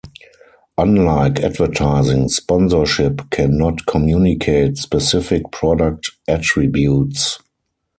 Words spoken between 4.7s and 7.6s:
specific product attributes.